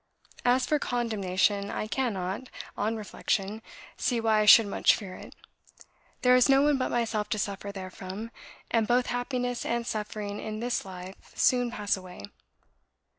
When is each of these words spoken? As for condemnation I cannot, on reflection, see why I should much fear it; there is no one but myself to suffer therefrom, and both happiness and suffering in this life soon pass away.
As 0.45 0.65
for 0.65 0.79
condemnation 0.79 1.69
I 1.69 1.85
cannot, 1.85 2.49
on 2.75 2.95
reflection, 2.95 3.61
see 3.97 4.19
why 4.19 4.39
I 4.39 4.45
should 4.47 4.65
much 4.65 4.95
fear 4.95 5.13
it; 5.13 5.35
there 6.23 6.35
is 6.35 6.49
no 6.49 6.63
one 6.63 6.79
but 6.79 6.89
myself 6.89 7.29
to 7.29 7.37
suffer 7.37 7.71
therefrom, 7.71 8.31
and 8.71 8.87
both 8.87 9.05
happiness 9.05 9.63
and 9.63 9.85
suffering 9.85 10.39
in 10.39 10.59
this 10.59 10.85
life 10.85 11.17
soon 11.35 11.69
pass 11.69 11.95
away. 11.95 12.21